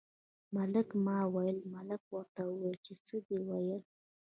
[0.55, 3.81] ملکه ما ویل، ملک ورته وویل چې څه دې ویل.